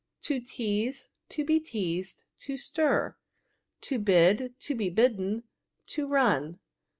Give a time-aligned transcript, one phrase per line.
[0.23, 1.09] To teaze.
[1.29, 2.23] To be teazed.
[2.39, 3.17] To stir.
[3.81, 4.55] To bid.
[4.61, 5.43] To be bidden.
[5.89, 6.57] To run.